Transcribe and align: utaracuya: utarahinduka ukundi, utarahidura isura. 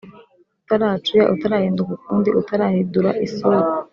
utaracuya: 0.61 1.23
utarahinduka 1.33 1.91
ukundi, 1.97 2.29
utarahidura 2.41 3.09
isura. 3.25 3.59